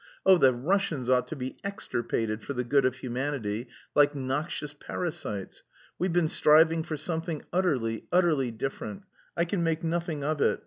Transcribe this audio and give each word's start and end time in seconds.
Oh, 0.25 0.39
the 0.39 0.51
Russians 0.51 1.09
ought 1.09 1.27
to 1.27 1.35
be 1.35 1.57
extirpated 1.63 2.41
for 2.43 2.53
the 2.53 2.63
good 2.63 2.85
of 2.85 2.95
humanity, 2.95 3.67
like 3.93 4.15
noxious 4.15 4.73
parasites! 4.73 5.61
We've 5.99 6.11
been 6.11 6.27
striving 6.27 6.81
for 6.81 6.97
something 6.97 7.43
utterly, 7.53 8.05
utterly 8.11 8.49
different. 8.49 9.03
I 9.37 9.45
can 9.45 9.61
make 9.63 9.83
nothing 9.83 10.23
of 10.23 10.41
it. 10.41 10.59